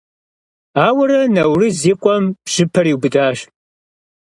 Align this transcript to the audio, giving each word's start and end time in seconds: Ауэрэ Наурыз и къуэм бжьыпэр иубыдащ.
Ауэрэ 0.85 1.19
Наурыз 1.33 1.79
и 1.91 1.93
къуэм 2.01 2.23
бжьыпэр 2.45 2.85
иубыдащ. 2.89 3.39